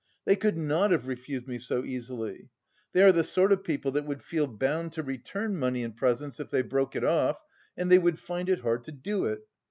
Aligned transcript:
They 0.25 0.35
could 0.35 0.57
not 0.57 0.89
have 0.89 1.07
refused 1.07 1.47
me 1.47 1.59
so 1.59 1.83
easily! 1.83 2.49
They 2.91 3.03
are 3.03 3.11
the 3.11 3.23
sort 3.23 3.51
of 3.51 3.63
people 3.63 3.91
that 3.91 4.05
would 4.05 4.23
feel 4.23 4.47
bound 4.47 4.93
to 4.93 5.03
return 5.03 5.55
money 5.55 5.83
and 5.83 5.95
presents 5.95 6.39
if 6.39 6.49
they 6.49 6.63
broke 6.63 6.95
it 6.95 7.03
off; 7.03 7.37
and 7.77 7.91
they 7.91 7.99
would 7.99 8.17
find 8.17 8.49
it 8.49 8.61
hard 8.61 8.83
to 8.85 8.91
do 8.91 9.25
it! 9.25 9.45